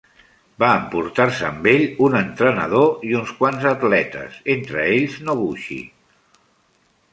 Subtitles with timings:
[0.61, 5.81] Va emportar-se amb ell un entrenador i uns quants atletes, entre ells Noguchi.